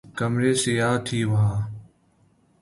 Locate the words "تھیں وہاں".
1.05-1.59